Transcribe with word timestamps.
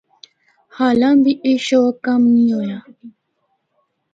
حالاں 0.75 1.15
بھی 1.23 1.33
اے 1.43 1.51
شوق 1.67 1.93
کم 2.05 2.21
نیں 2.33 2.51
ہویا۔ 2.55 2.77